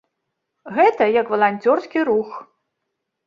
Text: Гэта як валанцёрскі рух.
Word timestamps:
Гэта 0.77 1.03
як 1.21 1.29
валанцёрскі 1.33 1.99
рух. 2.09 2.31